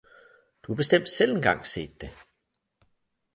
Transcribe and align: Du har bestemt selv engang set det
Du 0.63 0.71
har 0.71 0.75
bestemt 0.75 1.09
selv 1.09 1.35
engang 1.35 1.67
set 1.67 2.01
det 2.01 2.09